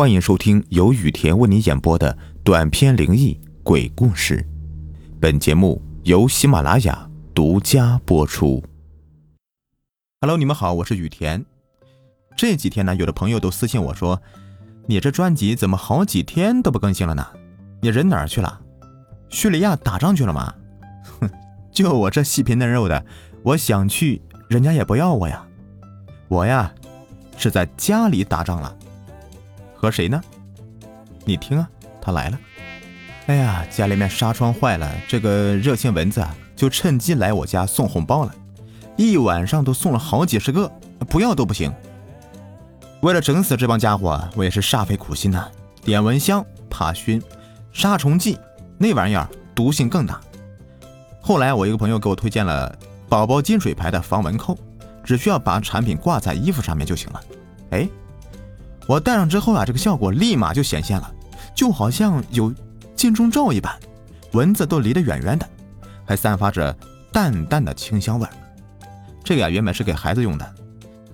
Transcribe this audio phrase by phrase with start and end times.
[0.00, 4.42] 欢迎收听由雨田为你演播的短篇灵异鬼故事。
[5.20, 8.64] 本节目由喜马拉雅独家播出。
[10.22, 11.44] Hello，你们好，我是雨田。
[12.34, 14.22] 这几天呢，有的朋友都私信我说
[14.88, 17.26] ：“你这专辑怎么好几天都不更新了呢？
[17.82, 18.58] 你人哪儿去了？
[19.28, 20.54] 叙利亚打仗去了吗？”
[21.20, 21.28] 哼，
[21.70, 23.04] 就我这细皮嫩肉的，
[23.42, 25.46] 我想去，人家也不要我呀。
[26.28, 26.72] 我呀，
[27.36, 28.74] 是在家里打仗了。
[29.80, 30.20] 和谁呢？
[31.24, 31.66] 你听啊，
[32.02, 32.38] 他来了。
[33.28, 38.34] 哎呀，家里面纱窗坏了，这个热心蚊子啊，就趁机来我家送红包了。
[38.98, 40.70] 一晚上都送了好几十个，
[41.08, 41.72] 不要都不行。
[43.00, 45.48] 为了整死这帮家伙，我也是煞费苦心呐。
[45.82, 47.22] 点蚊香、怕熏、
[47.72, 48.38] 杀虫剂，
[48.76, 50.20] 那玩意儿毒性更大。
[51.22, 52.78] 后来我一个朋友给我推荐了
[53.08, 54.58] 宝宝金水牌的防蚊扣，
[55.02, 57.22] 只需要把产品挂在衣服上面就行了。
[57.70, 57.88] 哎。
[58.90, 61.08] 我戴上之后啊，这个效果立马就显现了，
[61.54, 62.52] 就好像有
[62.96, 63.72] 镜中照一般，
[64.32, 65.48] 蚊子都离得远远的，
[66.04, 66.76] 还散发着
[67.12, 68.32] 淡淡的清香味儿。
[69.22, 70.54] 这个呀，原本是给孩子用的，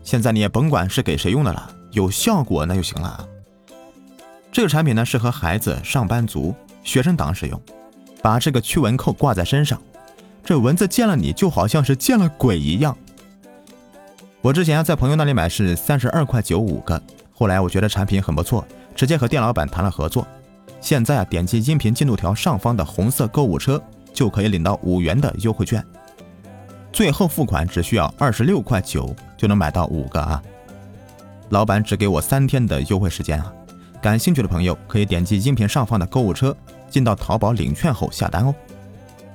[0.02, 3.28] 现在你也甭管是给谁用的了，有效果那就行了啊。
[4.50, 7.60] 这个产品呢，适合孩子、上班族、学生党使用。
[8.22, 9.78] 把这个驱蚊扣挂在身上，
[10.42, 12.96] 这蚊子见了你就好像是见了鬼一样。
[14.40, 17.02] 我之前在朋友那里买是三十二块九五个。
[17.38, 20.26] 后来我觉得产品很不错，直接和店老板谈了合作。
[20.80, 23.80] 现在，点击音频进度条上方的红色购物车，
[24.14, 25.84] 就可以领到五元的优惠券。
[26.90, 30.42] 最后付款只需要二十六块九，就能买到五个啊！
[31.50, 33.52] 老板只给我三天的优惠时间啊！
[34.00, 36.56] 感兴趣的朋友可以点击音频上方的购物车，
[36.88, 38.54] 进到淘宝领券后下单哦。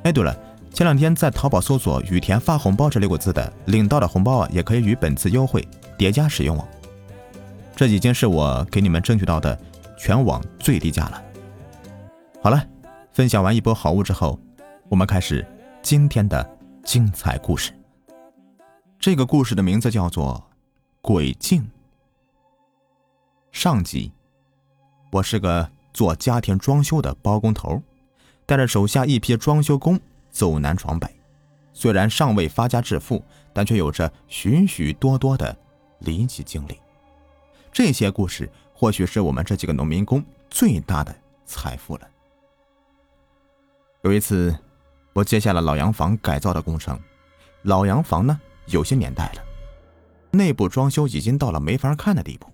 [0.03, 0.35] 哎，对了，
[0.73, 6.67] 前两天在淘宝搜索“雨田发红包”这六个字的，领到的红包啊，也可以与本次优惠叠加使用哦。
[7.81, 9.59] 这已经是我给你们争取到的
[9.97, 11.23] 全网最低价了。
[12.39, 12.63] 好了，
[13.11, 14.39] 分享完一波好物之后，
[14.87, 15.43] 我们开始
[15.81, 16.47] 今天的
[16.83, 17.73] 精彩故事。
[18.99, 20.47] 这个故事的名字叫做
[21.01, 21.63] 《鬼镜》。
[23.51, 24.11] 上集，
[25.11, 27.81] 我是个做家庭装修的包工头，
[28.45, 29.99] 带着手下一批装修工
[30.29, 31.07] 走南闯北。
[31.73, 35.57] 虽然尚未发家致富，但却有着许许多多的
[36.01, 36.79] 离奇经历。
[37.71, 41.15] 这些故事或许是我们这几个农民工最大的
[41.45, 42.07] 财富了。
[44.03, 44.57] 有一次，
[45.13, 46.99] 我接下了老洋房改造的工程。
[47.61, 49.43] 老洋房呢，有些年代了，
[50.31, 52.47] 内部装修已经到了没法看的地步。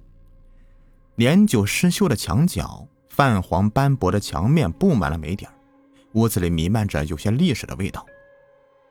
[1.15, 5.49] 年久失修的墙角，泛黄斑驳的墙面布满了霉点
[6.13, 8.05] 屋子里弥漫着有些历史的味道。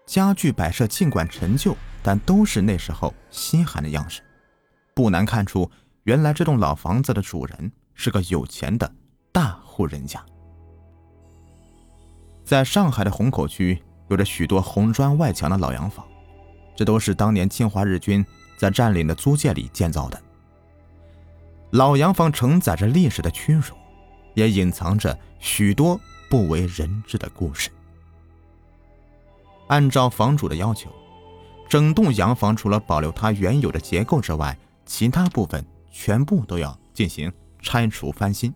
[0.06, 4.22] 家具摆设尽管陈旧，但都是那时候稀罕的样式，
[4.94, 5.70] 不难看出。
[6.06, 8.88] 原来这栋老房子的主人是个有钱的
[9.32, 10.24] 大户人家。
[12.44, 16.06] 在上海的虹口区，有着许多红砖外墙的老洋房，
[16.76, 18.24] 这都是当年侵华日军
[18.56, 20.22] 在占领的租界里建造的。
[21.70, 23.74] 老洋房承载着历史的屈辱，
[24.34, 26.00] 也隐藏着许多
[26.30, 27.68] 不为人知的故事。
[29.66, 30.88] 按照房主的要求，
[31.68, 35.66] 整栋洋房除了保留它原有的结构之外，其他部分。
[35.98, 38.52] 全部都要进行拆除翻新。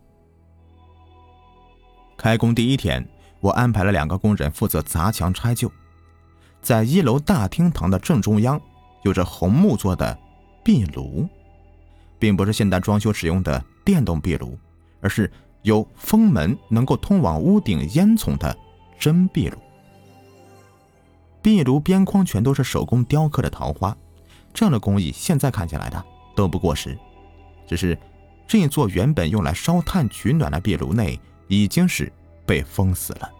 [2.18, 3.08] 开工第一天，
[3.40, 5.72] 我安排了两个工人负责砸墙拆旧。
[6.60, 8.60] 在一楼大厅堂的正中央，
[9.04, 10.16] 有着红木做的
[10.62, 11.26] 壁炉，
[12.18, 14.58] 并不是现代装修使用的电动壁炉，
[15.00, 18.54] 而是有封门能够通往屋顶烟囱的
[18.98, 19.56] 真壁炉。
[21.40, 23.96] 壁炉边框全都是手工雕刻的桃花，
[24.52, 26.04] 这样的工艺现在看起来的
[26.36, 26.98] 都不过时。
[27.70, 27.96] 只是，
[28.48, 31.16] 这座原本用来烧炭取暖的壁炉内
[31.46, 32.12] 已经是
[32.44, 33.30] 被封死了。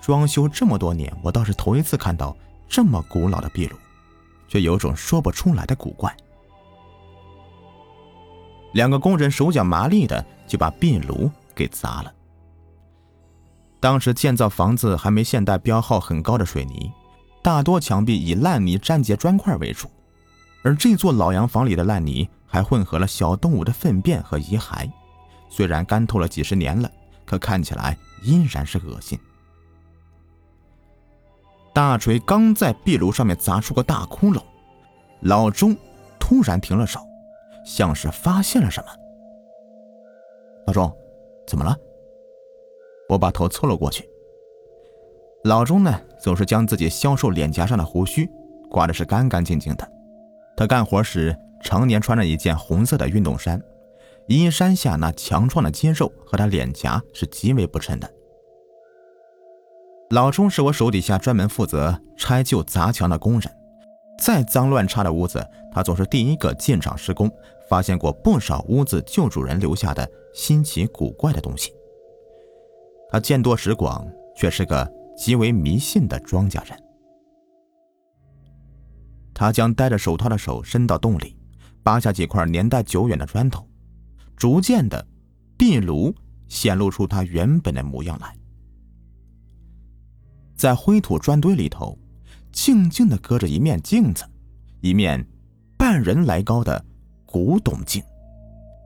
[0.00, 2.36] 装修这么多年，我倒是头一次看到
[2.68, 3.76] 这么古老的壁炉，
[4.48, 6.12] 却有种说不出来的古怪。
[8.72, 12.12] 两个工人手脚麻利的就把壁炉给砸了。
[13.78, 16.90] 当时建造房子还没现代标号很高的水泥，
[17.44, 19.88] 大多墙壁以烂泥粘结砖块为主，
[20.64, 22.28] 而这座老洋房里的烂泥。
[22.46, 24.90] 还混合了小动物的粪便和遗骸，
[25.48, 26.90] 虽然干透了几十年了，
[27.24, 29.18] 可看起来依然是恶心。
[31.74, 34.42] 大锤刚在壁炉上面砸出个大窟窿，
[35.20, 35.76] 老钟
[36.18, 37.00] 突然停了手，
[37.64, 38.88] 像是发现了什么。
[40.66, 40.96] 老钟，
[41.46, 41.76] 怎么了？
[43.08, 44.08] 我把头凑了过去。
[45.44, 48.28] 老钟呢，总是将自己消瘦脸颊上的胡须
[48.70, 49.86] 刮的是干干净净的。
[50.56, 51.36] 他干活时。
[51.66, 53.60] 常年穿着一件红色的运动衫，
[54.28, 58.08] 衣衫下那强壮的肌肉和他脸颊是极为不称的。
[60.10, 63.52] 老钟是我手底下专门负责拆旧砸墙的工人，
[64.22, 67.28] 再脏乱差的屋子，他总是第一个进场施工，
[67.68, 71.72] 发现过不少屋子旧主人留下的新奇古怪的东西。
[73.10, 76.80] 他见多识广，却是个极为迷信的庄稼人。
[79.34, 81.36] 他将戴着手套的手伸到洞里，
[81.86, 83.64] 扒下几块年代久远的砖头，
[84.36, 85.06] 逐渐的，
[85.56, 86.12] 壁炉
[86.48, 88.36] 显露出它原本的模样来。
[90.56, 91.96] 在灰土砖堆里头，
[92.50, 94.24] 静静的搁着一面镜子，
[94.80, 95.24] 一面
[95.78, 96.84] 半人来高的
[97.24, 98.02] 古董镜，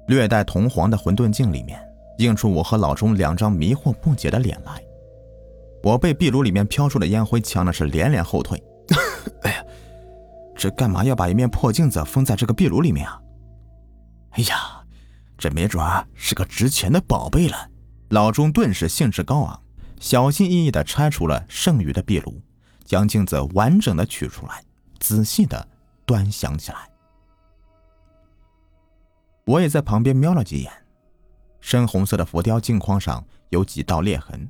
[0.09, 1.81] 略带铜黄的混沌镜里面。
[2.19, 4.79] 映出我和老钟两张迷惑不解的脸来，
[5.83, 8.63] 我被壁炉里面飘出的烟灰呛的是连连后退。
[9.41, 9.65] 哎呀，
[10.61, 13.19] 这干嘛要把一面破镜子封在这个壁炉里面啊？
[14.33, 14.85] 哎呀，
[15.39, 17.71] 这没准是个值钱的宝贝了。
[18.11, 19.63] 老钟顿时兴致高昂，
[20.01, 22.43] 小心翼翼地拆除了剩余的壁炉，
[22.85, 24.63] 将镜子完整的取出来，
[24.99, 25.67] 仔细的
[26.05, 26.91] 端详起来。
[29.47, 30.71] 我也在旁边瞄了几眼。
[31.63, 34.47] 深红色的浮雕镜框上有几道裂痕，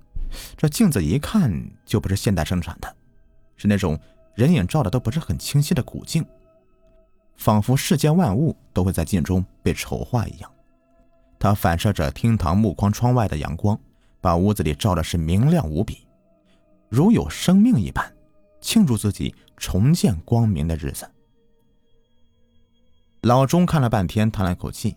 [0.57, 1.53] 这镜子一看
[1.87, 2.97] 就不是现代生产的，
[3.57, 3.97] 是那种
[4.35, 6.25] 人影照的都不是很清晰的古镜，
[7.37, 10.51] 仿佛世间万物都会在镜中被丑化一样。
[11.39, 13.79] 它反射着厅堂木框窗外的阳光，
[14.21, 16.07] 把屋子里照的是明亮无比，
[16.89, 18.13] 如有生命一般，
[18.61, 21.11] 庆祝自己重见光明的日子。
[23.23, 24.97] 老钟看了半天，叹了口气：“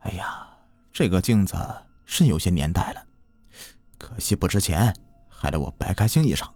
[0.00, 0.48] 哎呀。”
[0.94, 1.56] 这个镜子
[2.04, 3.02] 是有些年代了，
[3.96, 4.94] 可惜不值钱，
[5.26, 6.52] 害得我白开心一场。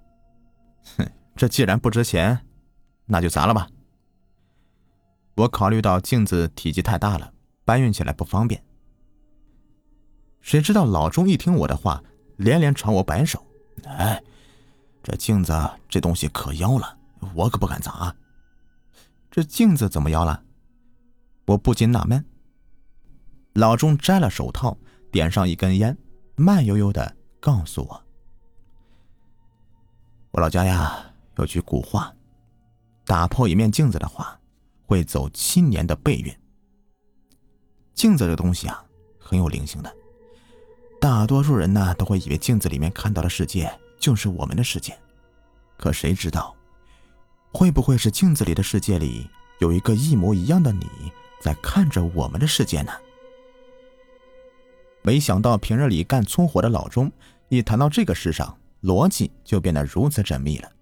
[0.99, 2.47] 哼，这既然不值钱，
[3.05, 3.69] 那就砸了吧。
[5.35, 7.33] 我考虑到镜子体积太大了，
[7.65, 8.65] 搬运起来不方便。
[10.41, 12.03] 谁知道老钟一听我的话，
[12.37, 13.47] 连连朝我摆手
[13.85, 14.23] ：“哎，
[15.03, 15.53] 这镜子
[15.89, 16.97] 这东西可妖了，
[17.35, 18.15] 我可不敢砸。”
[19.31, 20.43] 这镜子怎么妖了？
[21.47, 22.25] 我不禁纳闷。
[23.53, 24.79] 老钟摘了手套，
[25.13, 25.99] 点上一根烟，
[26.35, 28.03] 慢悠悠的告诉我
[30.33, 31.06] ：“我老家呀，
[31.37, 32.15] 有句古话，
[33.05, 34.39] 打破一面镜子的话，
[34.87, 36.35] 会走七年的背运。
[37.95, 38.85] 镜子这东西啊，
[39.19, 39.97] 很有灵性的。
[41.01, 44.99] 大多数人呢，都会以为镜子里面看到的世界就是我们的世界，
[45.77, 46.57] 可谁知道，
[47.53, 49.29] 会不会是镜子里的世界里
[49.59, 50.87] 有一个一模一样的你
[51.41, 52.93] 在看着我们的世界呢？”
[55.03, 57.13] 没想到平日里干粗活的老钟，
[57.49, 60.73] 一谈到这个世上，逻辑就变得如此缜密了。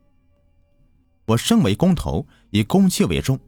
[1.27, 3.39] 我身为工头，以工期为重。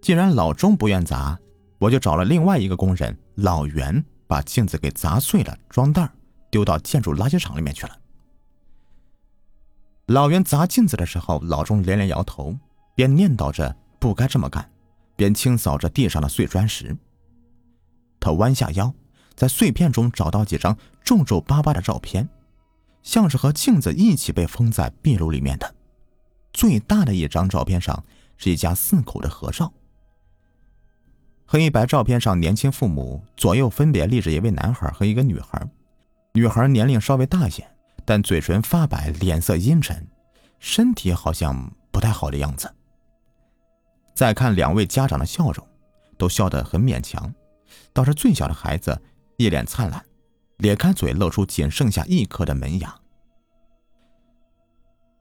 [0.00, 1.38] 既然老钟不愿砸，
[1.78, 6.08] 我就找了另外一个工人老袁，把镜子给砸碎了，装袋
[6.50, 7.98] 丢到建筑垃圾场里面去了。
[10.06, 12.56] 老袁砸镜子的时候，老钟连连摇头，
[12.94, 14.70] 边念叨着不该这么干，
[15.16, 16.96] 边清扫着地上的碎砖石。
[18.20, 18.94] 他弯下腰。
[19.36, 22.28] 在碎片中找到几张皱皱巴巴的照片，
[23.02, 25.74] 像是和镜子一起被封在壁炉里面的。
[26.54, 28.02] 最大的一张照片上
[28.38, 29.70] 是一家四口的合照。
[31.44, 35.68] 黑白照片上，年轻父母左右分别立着一位男孩和一个女孩，
[36.32, 37.68] 女孩年龄稍微大些，
[38.04, 40.06] 但嘴唇发白，脸色阴沉，
[40.58, 42.72] 身体好像不太好的样子。
[44.14, 45.66] 再看两位家长的笑容，
[46.16, 47.34] 都笑得很勉强，
[47.92, 49.02] 倒是最小的孩子。
[49.36, 50.04] 一脸灿烂，
[50.58, 52.94] 咧开嘴露出仅剩下一颗的门牙。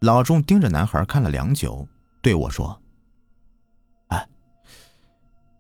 [0.03, 1.87] 老钟盯着男孩看了良久，
[2.21, 2.77] 对我说
[4.11, 4.27] ：“哎，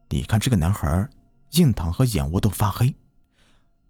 [0.09, 1.07] 你看这个男孩，
[1.51, 2.93] 印堂和眼窝都发黑，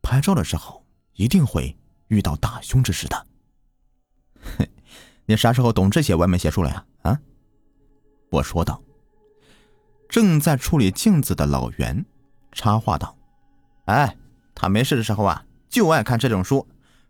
[0.04, 1.76] 拍照的时候一定会
[2.10, 3.26] 遇到大凶之事的。”
[4.60, 4.70] 哼，
[5.26, 6.86] 你啥时候懂这些歪门邪术了呀？
[7.02, 7.20] 啊？
[8.30, 8.80] 我说道。
[10.08, 12.06] 正在处理镜子的老袁
[12.52, 13.18] 插话道
[13.86, 14.16] ：“哎。”
[14.54, 16.68] 他没事的时候啊，就爱看这种书，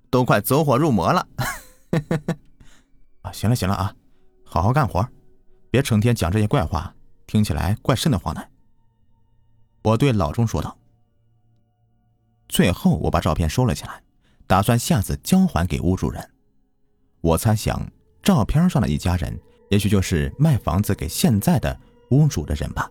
[0.09, 1.27] 都快走火入魔了。
[3.23, 3.93] 啊，行了行了啊，
[4.45, 5.05] 好好干活，
[5.71, 8.49] 别成天讲这些怪话，听起来怪瘆得慌的。
[9.81, 10.77] 我对老钟说道。
[12.47, 14.01] 最后，我把照片收了起来，
[14.45, 16.31] 打算下次交还给屋主人。
[17.21, 19.37] 我猜想，照片上的一家人，
[19.69, 21.77] 也许就是卖房子给现在的
[22.11, 22.89] 屋主的人吧。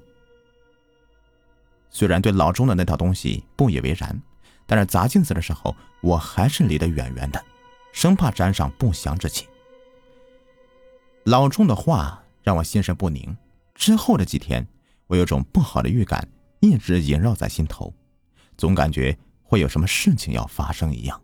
[1.91, 4.21] 虽然对老钟的那套东西不以为然。
[4.65, 7.45] 但是砸镜子的时候，我还是离得远远的，
[7.93, 9.47] 生怕沾上不祥之气。
[11.25, 13.37] 老钟的话让我心神不宁。
[13.75, 14.67] 之后的几天，
[15.07, 16.29] 我有种不好的预感
[16.61, 17.93] 一直萦绕在心头，
[18.57, 21.21] 总感觉会有什么事情要发生一样。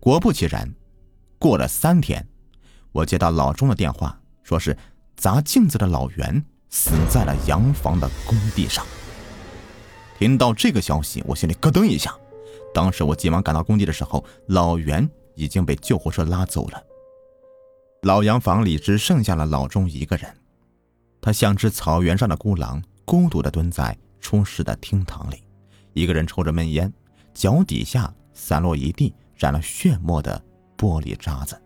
[0.00, 0.72] 果不其然，
[1.38, 2.26] 过了三天，
[2.92, 4.76] 我接到老钟的电话，说是
[5.16, 8.84] 砸镜子的老袁死在了洋房的工地上。
[10.18, 12.14] 听到这个消息，我心里咯噔一下。
[12.72, 16.82] 当时我急忙赶到工地的时候，老袁已经被救护车拉走了。
[18.04, 20.30] 老洋房里只剩下了老钟一个人，
[21.22, 25.42] 他像只草原上的孤狼，孤独地蹲在出事的厅堂里，
[25.94, 26.92] 一个人抽着闷烟，
[27.32, 30.38] 脚底下散落一地染了血沫的
[30.76, 31.58] 玻璃渣子。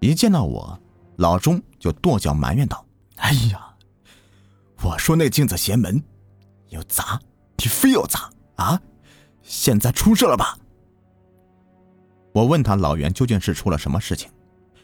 [0.00, 0.78] 一见到我，
[1.16, 2.84] 老钟就跺脚埋怨道
[3.16, 3.74] ：“哎呀，
[4.82, 6.02] 我说那镜子邪门，
[6.68, 7.18] 要砸
[7.56, 8.78] 你非要砸。”啊！
[9.42, 10.58] 现在出事了吧？
[12.40, 14.30] 我问他老袁究竟是出了什么事情，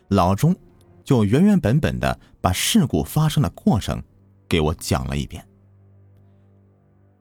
[0.09, 0.55] 老钟
[1.03, 4.03] 就原原本本的把事故发生的过程
[4.47, 5.43] 给我讲了一遍。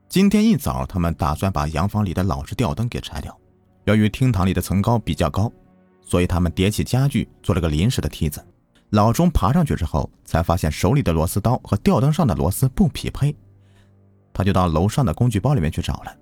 [0.10, 3.34] 今天一早，他们打算把洋房里的老式吊灯给拆掉。
[3.86, 5.50] 由于厅堂里的层高比较高，
[6.02, 8.46] 所以他们叠起家具做了个临时的梯子。
[8.90, 13.34] 老钟爬上去之后，才发现手里的螺丝刀和吊灯上的螺丝不匹配，
[14.34, 16.14] 他就到楼上的工具包里面去找了。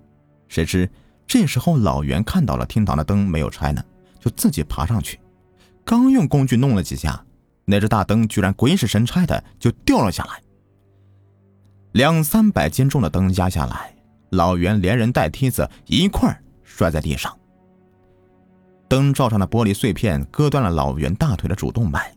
[0.46, 0.88] 谁知
[1.26, 3.82] 这时候老袁看到了厅堂的灯没有拆呢，
[4.24, 5.20] 就自己爬上去，
[5.84, 7.22] 刚用工具弄了几下，
[7.66, 10.42] 那只大灯居然鬼使神差的就掉了下来。
[11.92, 13.94] 两三百斤重的灯压下来，
[14.30, 17.38] 老袁连人带梯子一块摔在地上。
[18.88, 22.10] 灯罩上的玻璃碎片割断了老袁大腿的主动脉。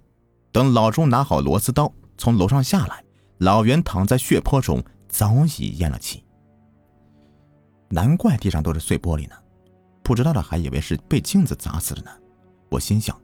[0.53, 3.03] 等老钟拿好螺丝刀从楼上下来，
[3.39, 6.23] 老袁躺在血泊中早已咽了气。
[7.89, 9.35] 难怪地上都是碎玻璃呢，
[10.07, 12.09] 不知道的还以为是被镜子砸死的呢。
[12.69, 13.19] 我心想。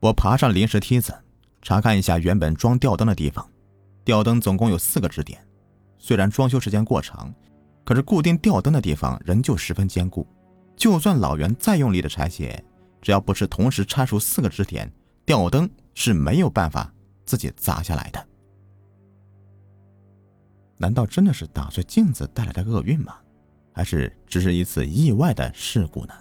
[0.00, 1.18] 我爬上临时梯子，
[1.62, 3.48] 查看一下原本装吊灯的地方。
[4.04, 5.42] 吊灯总共有四个支点，
[5.96, 7.34] 虽然装修时间过长，
[7.86, 10.26] 可是固定吊灯的地方仍旧十分坚固。
[10.76, 12.62] 就算老袁再用力的拆卸，
[13.00, 14.92] 只要不是同时拆除四个支点，
[15.24, 16.92] 吊灯是没有办法
[17.24, 18.22] 自己砸下来的。
[20.76, 23.16] 难道真的是打碎镜子带来的厄运吗？
[23.72, 26.14] 还是只是一次意外的事故呢？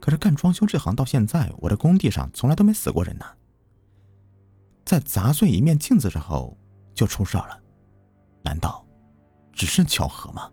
[0.00, 3.24] 可是干装修这行到现在，我的工地上从来都没死过人呢。
[4.84, 6.56] 在砸碎一面镜子之后
[6.94, 7.60] 就出事了，
[8.42, 8.84] 难道
[9.52, 10.50] 只是巧合吗？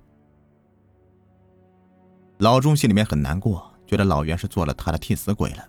[2.40, 5.68] 老钟心里面很难过，觉得老袁是做了他的替死鬼了，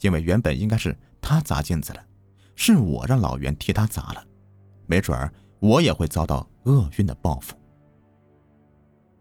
[0.00, 2.02] 因为原本应该是他砸镜子了，
[2.54, 4.24] 是我让老袁替他砸了，
[4.86, 7.56] 没准儿我也会遭到厄运的报复。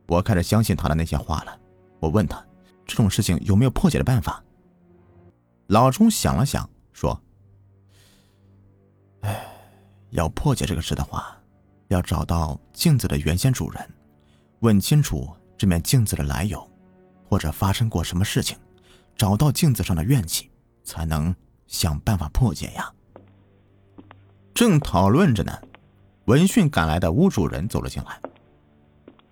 [0.07, 1.59] 我开始相信他的那些话了。
[1.99, 2.43] 我问他，
[2.85, 4.43] 这种事情有没有破解的办法？
[5.67, 7.21] 老钟想了想，说
[9.21, 9.45] ：“哎，
[10.11, 11.37] 要破解这个事的话，
[11.89, 13.93] 要找到镜子的原先主人，
[14.59, 16.65] 问清楚这面镜子的来由，
[17.27, 18.57] 或者发生过什么事情，
[19.17, 20.49] 找到镜子上的怨气，
[20.83, 21.35] 才能
[21.67, 22.89] 想办法破解呀。”
[24.55, 25.51] 正讨论着呢，
[26.25, 28.21] 闻讯赶来的屋主人走了进来。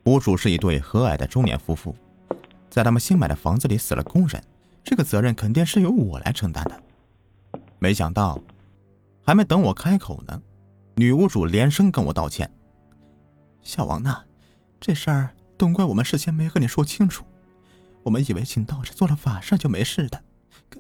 [0.06, 1.96] 屋主是一对和蔼的中年夫妇，
[2.70, 4.44] 在他们新买的房子里死了工人，
[4.84, 7.60] 这个责任肯定是由我来承担的。
[7.80, 8.40] 没想到，
[9.26, 10.40] 还没等我开口呢，
[10.96, 12.50] 女屋主连声跟我道歉
[13.64, 14.24] ：“小王呐，
[14.80, 17.26] 这事儿都怪我们事先没和你说清楚，
[18.04, 20.22] 我们以为请道士做了法事就没事的，
[20.70, 20.80] 可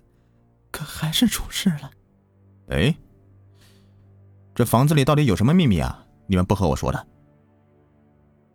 [0.71, 1.89] 可还是出事了。”
[2.69, 2.95] 哎，
[4.53, 6.05] 这房子里到底有什么秘密啊？
[6.27, 7.07] 你们不和我说了？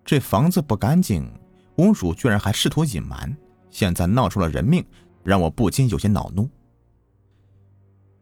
[0.04, 1.30] 这房子不干净，
[1.76, 3.36] 屋主居然还试图隐瞒，
[3.70, 4.84] 现在闹出了人命，
[5.22, 6.48] 让我不禁有些恼怒。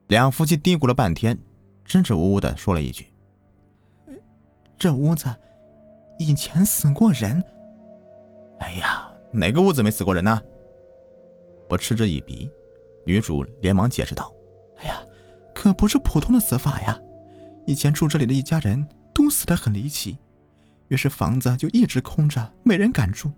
[0.08, 1.38] 两夫妻嘀咕了半天，
[1.84, 3.06] 支支吾吾的说了一句
[4.78, 5.34] ：“这屋子
[6.18, 7.42] 以前死过人。”
[8.60, 10.40] 哎呀，哪个屋子没死过人呢？
[11.70, 12.50] 我嗤之以鼻。
[13.06, 14.30] 女主连忙解释道
[14.78, 15.00] ：“哎呀，
[15.54, 17.00] 可不是普通的死法呀，
[17.66, 20.18] 以前住这里的一家人都死得很离奇。”
[20.88, 23.30] 于是房子就一直空着，没人敢住。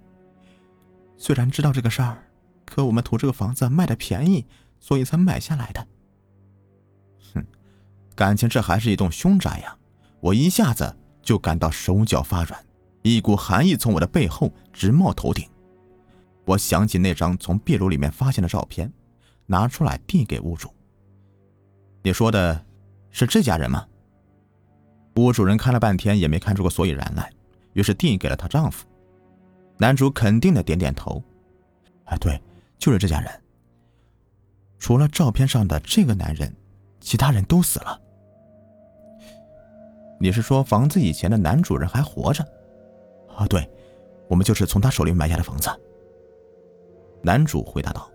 [1.17, 2.25] 虽然知道这个事儿，
[2.65, 4.47] 可我们图这个房子卖的便宜，
[4.79, 5.87] 所以才买下来的。
[7.35, 7.45] 哼，
[8.15, 9.77] 感情这还是一栋凶宅呀！
[10.21, 12.65] 我一下子就感到手脚发软，
[13.03, 15.49] 一股寒意从我的背后直冒头顶。
[16.45, 18.93] 我想起那张从壁炉里面发现的照片，
[19.47, 20.73] 拿出来递给屋主。
[22.03, 22.65] 你说的
[23.11, 23.87] 是这家人吗？
[25.17, 27.31] 屋主人看了半天也没看出个所以然来。
[27.73, 28.87] 于是递给了她丈夫，
[29.79, 31.23] 男主肯定的点点头，
[32.05, 32.41] 哎，对，
[32.79, 33.31] 就是这家人。
[34.79, 36.55] 除了照片上的这个男人，
[37.01, 38.01] 其他人都死了。
[40.19, 42.43] 你是说房子以前的男主人还活着？
[43.37, 43.69] 啊，对，
[44.29, 45.71] 我们就是从他手里买下的房子。
[47.23, 48.11] 男主回答道。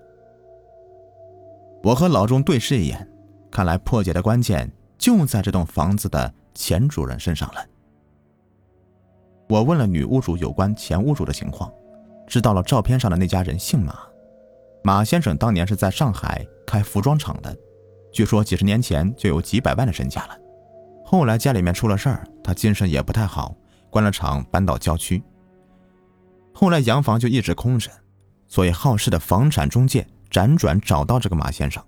[1.84, 3.08] 我和老钟对视一眼，
[3.52, 7.64] 看来破解的关键就在这栋房子的前主人身上了。
[9.48, 11.72] 我问了女屋主有关前屋主的情况，
[12.28, 14.00] 知道了照片上的那家人姓马，
[14.84, 17.56] 马先生当年是在上海开服装厂的，
[18.12, 20.38] 据说几十年前就有几百万的身价了。
[21.04, 23.56] 后来家里面出了事儿，他精神也不太好，
[23.92, 25.22] 关了厂搬到郊区。
[26.52, 27.92] 后来洋房就一直空着，
[28.48, 31.84] 所以好事的房产中介辗转找到这个马先生，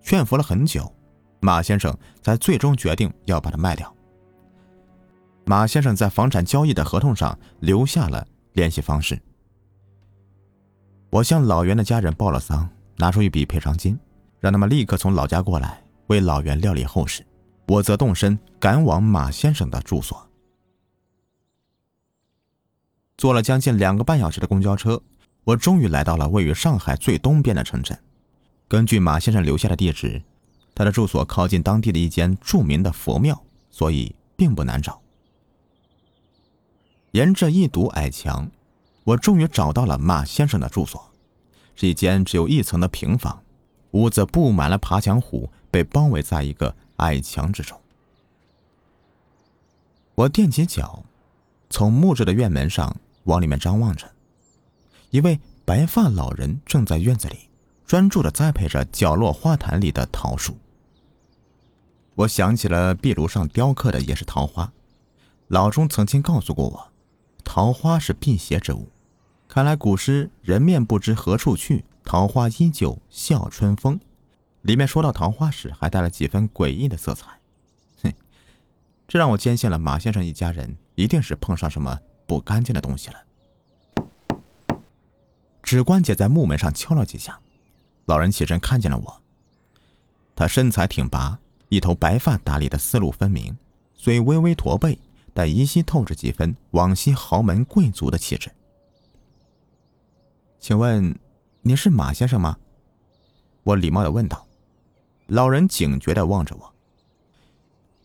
[0.00, 0.92] 劝服了很久，
[1.40, 3.92] 马先生才最终决定要把它卖掉。
[5.46, 9.20] 马先生在房产交易的合同上留下了联系方式。
[11.10, 13.98] 我向老袁的家人报了丧，拿出一笔赔偿金，
[14.40, 17.24] 让他们立刻从老家过来为老袁料理后事。
[17.66, 20.28] 我则动身赶往马先生的住所。
[23.16, 25.00] 坐了将近两个半小时的公交车，
[25.44, 27.98] 我终于来到了位于上海最东边的城镇。
[28.66, 30.20] 根据马先生留下的地址，
[30.74, 35.00] 他的住所靠近当地的一间著名的佛庙，所以并不难找。
[37.14, 38.50] 沿着一堵矮墙，
[39.04, 41.12] 我终于找到了马先生的住所，
[41.76, 43.40] 是一间只有一层的平房，
[43.92, 47.80] 屋子布满了爬墙虎，被包围在一个矮墙之中。
[50.16, 51.04] 我踮起脚，
[51.70, 54.10] 从木质的院门上往里面张望着，
[55.10, 57.48] 一位白发老人正在院子里
[57.86, 60.58] 专注的栽培着角落花坛里的桃树。
[62.16, 64.72] 我想起了壁炉上雕刻的也是桃花，
[65.46, 66.90] 老钟曾经告诉过我。
[67.44, 68.88] 桃花是辟邪之物，
[69.46, 74.00] 看来古诗“人面不知何处去，桃花依旧笑春风”
[74.62, 77.38] 里面说到桃花时，还带了几分诡异的色彩。
[78.02, 78.12] 哼，
[79.06, 83.18] 这让我坚信了马先生一家人一定是碰上什么不干净的东西了。
[85.62, 87.38] 指关节在木门上敲了几下，
[88.06, 89.22] 老人起身看见了我。
[90.34, 93.56] 他身材挺拔，一头白发打理的丝路分明，
[93.94, 94.98] 虽微微驼背。
[95.34, 98.50] 但依稀透着几分往昔豪门贵族的气质。
[100.60, 101.18] 请问，
[101.60, 102.56] 你是马先生吗？
[103.64, 104.46] 我礼貌的问道。
[105.26, 106.72] 老人警觉的望着我。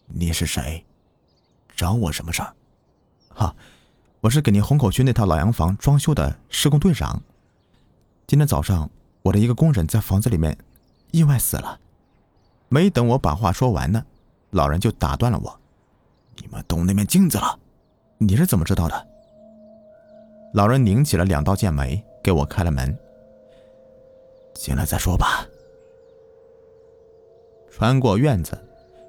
[0.07, 0.83] 你是谁？
[1.75, 2.53] 找我什么事儿？
[3.29, 3.55] 哈，
[4.21, 7.21] 我是给您虹口区那套老洋房装修的施工队长。
[8.25, 8.89] 今天早上，
[9.21, 10.57] 我的一个工人在房子里面
[11.11, 11.79] 意外死了。
[12.67, 14.05] 没等我把话说完呢，
[14.49, 15.59] 老人就打断了我。
[16.41, 17.59] 你们动那面镜子了？
[18.17, 19.07] 你是怎么知道的？
[20.53, 22.97] 老人拧起了两道剑眉，给我开了门。
[24.53, 25.45] 进来再说吧。
[27.71, 28.57] 穿过院子，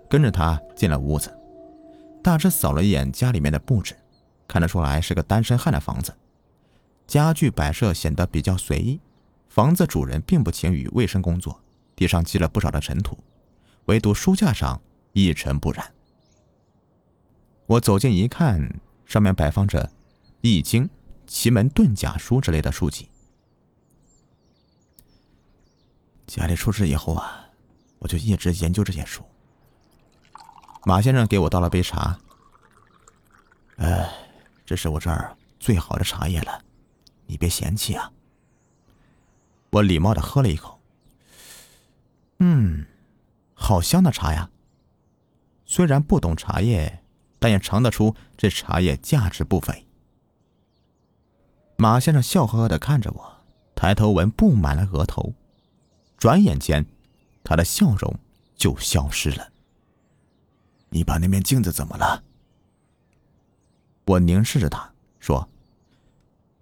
[0.08, 1.34] 跟着他进了屋子，
[2.22, 3.96] 大致扫了一眼家里面的布置，
[4.46, 6.14] 看得出来是个单身汉的房子。
[7.06, 9.00] 家具摆设显得比较随意，
[9.48, 11.60] 房子主人并不勤于卫生工作，
[11.96, 13.18] 地上积了不少的尘土，
[13.86, 14.80] 唯独书架上
[15.12, 15.84] 一尘不染。
[17.70, 19.84] 我走近一看，上面摆放着
[20.40, 20.82] 《易经》
[21.24, 23.08] 《奇门遁甲书》之类的书籍。
[26.26, 27.44] 家里出事以后啊，
[28.00, 29.22] 我就一直研究这些书。
[30.84, 32.18] 马先生给我倒了杯茶。
[33.76, 34.12] 哎，
[34.66, 36.64] 这是我这儿最好的茶叶了，
[37.26, 38.10] 你别嫌弃啊。
[39.70, 40.80] 我礼貌的喝了一口。
[42.40, 42.84] 嗯，
[43.54, 44.50] 好香的茶呀。
[45.64, 46.96] 虽然不懂茶叶。
[47.40, 49.86] 但也尝得出这茶叶价值不菲。
[51.76, 53.38] 马先生笑呵呵的看着我，
[53.74, 55.32] 抬头纹布满了额头，
[56.18, 56.86] 转眼间，
[57.42, 58.14] 他的笑容
[58.54, 59.50] 就消失了。
[60.90, 62.22] 你把那面镜子怎么了？
[64.04, 65.48] 我凝视着他说：“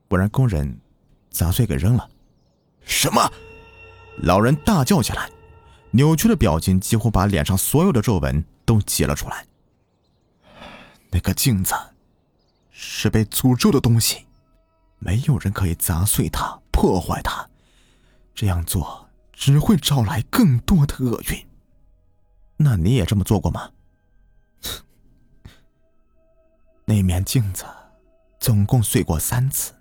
[0.06, 0.78] 不然工人
[1.30, 2.08] 砸碎给扔了。”
[2.86, 3.28] 什么？
[4.18, 5.28] 老人大叫起来，
[5.90, 9.47] 扭曲的表情几乎把脸上所有的皱纹都挤了出来。
[11.10, 11.74] 那个镜子
[12.70, 14.26] 是被诅咒的东西，
[14.98, 17.48] 没有人可以砸碎它、破坏它。
[18.34, 21.46] 这样做只会招来更多的厄运。
[22.56, 23.70] 那你也这么做过吗？
[26.84, 27.64] 那面镜子
[28.38, 29.74] 总共碎过三次，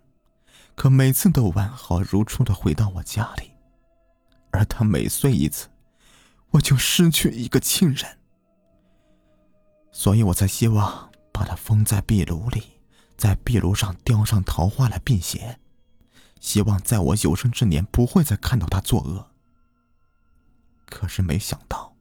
[0.75, 3.51] 可每次都完好如初的回到我家里，
[4.51, 5.67] 而它每碎一次，
[6.51, 8.17] 我就失去一个亲人。
[9.91, 11.06] 所以我才希望。
[11.37, 12.63] 把他封在壁炉里，
[13.15, 15.59] 在壁炉上雕上桃花来辟邪，
[16.39, 19.29] 希望在我有生之年不会再看到他作恶。
[20.87, 21.95] 可是没想到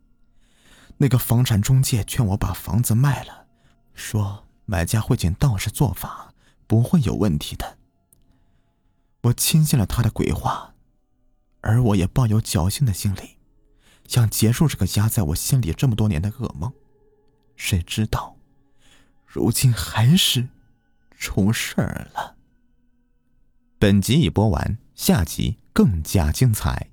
[0.97, 3.47] 那个房产中介劝我把房子卖了，
[3.93, 6.33] 说买家会请道士做法，
[6.67, 7.77] 不会有问题的。
[9.25, 10.75] 我轻信了他的鬼话，
[11.61, 13.37] 而我也抱有侥幸的心理，
[14.09, 16.73] 想结束这个压在我心里这么多年的噩梦，
[17.55, 18.36] 谁知道？
[19.37, 20.49] 如今还是
[21.19, 22.37] 出事儿了。
[23.79, 26.89] 本集已播完下集更加精彩。